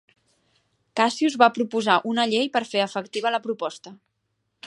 Cassius 0.99 1.35
va 1.41 1.49
proposar 1.57 1.99
una 2.13 2.27
llei 2.33 2.49
per 2.57 2.63
fer 2.71 2.83
efectiva 2.87 3.35
la 3.39 3.43
proposta. 3.47 3.97